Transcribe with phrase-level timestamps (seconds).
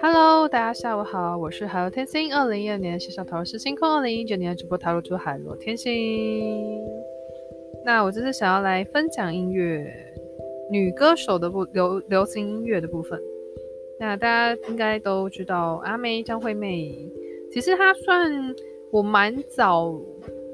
[0.00, 2.34] Hello，大家下午好，我是海螺天星。
[2.34, 6.82] 二零一二年线上塔罗师星空，二零一九年的直播塔罗主海螺天星。
[7.84, 9.86] 那我这次想要来分享音乐，
[10.70, 13.20] 女歌手的部流流行音乐的部分。
[14.00, 17.10] 那大家应该都知道阿妹张惠妹，
[17.52, 18.54] 其实她算
[18.90, 19.94] 我蛮早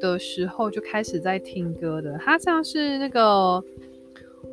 [0.00, 2.18] 的时候就开始在听歌的。
[2.18, 3.62] 她像是那个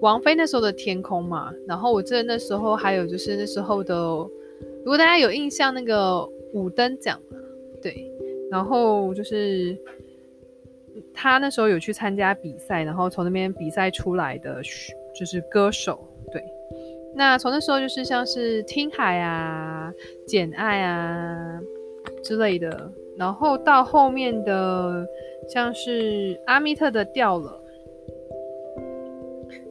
[0.02, 3.96] 王菲那时候的天空嘛，然后我记得那时候还有就是那时候的。
[4.84, 7.20] 如果大家有印象，那个五灯奖，
[7.82, 8.10] 对，
[8.50, 9.78] 然后就是
[11.14, 14.62] 他那时候有去参加比赛，然后从那边比赛出来的
[15.14, 16.00] 就是歌手，
[16.32, 16.44] 对。
[17.14, 19.92] 那从那时候就是像是听海啊、
[20.26, 21.60] 简爱啊
[22.24, 25.06] 之类的，然后到后面的
[25.50, 27.62] 像是阿密特的掉了，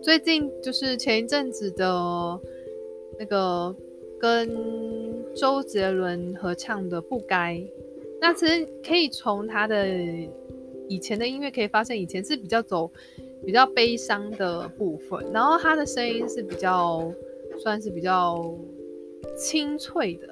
[0.03, 2.41] 最近就是前一阵子的
[3.19, 3.75] 那个。
[4.21, 4.51] 跟
[5.33, 7.55] 周杰伦合唱的《不该》，
[8.21, 9.87] 那其实可以从他的
[10.89, 12.91] 以前的音乐可以发现，以前是比较走
[13.47, 17.09] 比较悲伤的部分，然后他的声音是比较
[17.59, 18.53] 算是比较
[19.37, 20.27] 清脆的，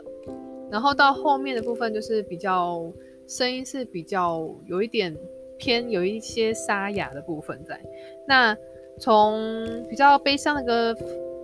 [0.68, 2.92] 然后到后面的部分就是比较
[3.28, 5.16] 声音是比较有一点
[5.58, 7.80] 偏有一些沙哑的部分在。
[8.26, 8.52] 那
[8.98, 10.96] 从比较悲伤的歌。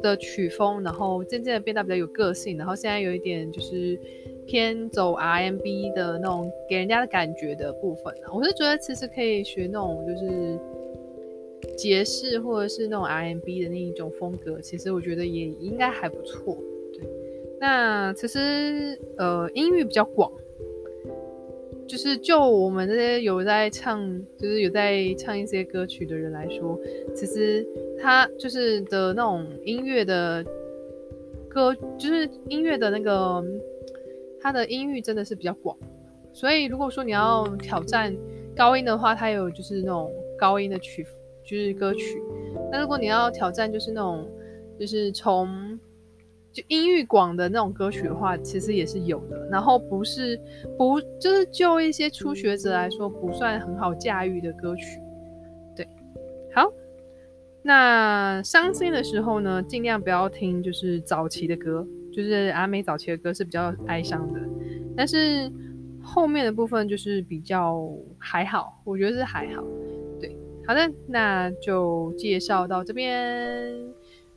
[0.02, 3.96] 的曲风，然后渐渐的变得比较有个性，然后现在有一点就是
[4.48, 10.58] 偏走 RMB 的那种给人家的感觉的部分，我是觉得其实可以学那种就是
[11.78, 16.58] 爵士或者是那种 RMB 的那一种风格，其实我觉得也应该还不错。
[16.92, 17.08] 对，
[17.60, 20.32] 那其实呃音域比较广。
[21.86, 24.00] 就是就我们这些有在唱，
[24.38, 26.78] 就是有在唱一些歌曲的人来说，
[27.14, 27.66] 其实
[28.00, 30.44] 他就是的那种音乐的
[31.48, 33.44] 歌，就是音乐的那个，
[34.40, 35.76] 他的音域真的是比较广。
[36.32, 38.16] 所以如果说你要挑战
[38.56, 41.06] 高音的话，它有就是那种高音的曲，
[41.44, 42.22] 就是歌曲。
[42.70, 44.26] 那如果你要挑战就是那种，
[44.80, 45.78] 就是从
[46.52, 49.48] 就音域广的那种歌曲的话，其实也是有的。
[49.50, 50.38] 然后不是
[50.76, 55.00] 不就是就一些初学者来说，不算很好驾驭的歌曲。
[55.74, 55.88] 对，
[56.54, 56.70] 好。
[57.64, 64.40] 那伤心的时候呢，尽量不要听就是早期的歌，就是阿妹早期的歌是比较哀伤的。
[64.96, 65.48] 但是
[66.02, 67.88] 后面的部分就是比较
[68.18, 69.62] 还好，我觉得是还好。
[70.20, 70.36] 对，
[70.66, 73.72] 好的，那就介绍到这边。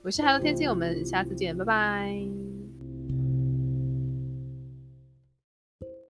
[0.06, 2.55] 我是海螺天津，我们下次见，拜拜。